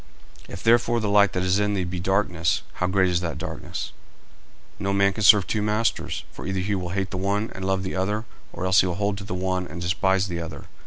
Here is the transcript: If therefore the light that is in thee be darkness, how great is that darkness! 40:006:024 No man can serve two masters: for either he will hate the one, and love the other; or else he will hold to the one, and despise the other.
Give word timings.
If 0.49 0.63
therefore 0.63 0.99
the 0.99 1.09
light 1.11 1.33
that 1.33 1.43
is 1.43 1.59
in 1.59 1.75
thee 1.75 1.83
be 1.83 1.99
darkness, 1.99 2.63
how 2.81 2.87
great 2.87 3.07
is 3.11 3.19
that 3.21 3.37
darkness! 3.37 3.91
40:006:024 4.79 4.79
No 4.85 4.93
man 4.93 5.13
can 5.13 5.21
serve 5.21 5.45
two 5.45 5.61
masters: 5.61 6.23
for 6.31 6.47
either 6.47 6.59
he 6.59 6.73
will 6.73 6.89
hate 6.89 7.11
the 7.11 7.17
one, 7.17 7.51
and 7.53 7.63
love 7.63 7.83
the 7.83 7.93
other; 7.93 8.25
or 8.51 8.65
else 8.65 8.81
he 8.81 8.87
will 8.87 8.95
hold 8.95 9.19
to 9.19 9.23
the 9.23 9.35
one, 9.35 9.67
and 9.67 9.79
despise 9.79 10.27
the 10.27 10.41
other. 10.41 10.65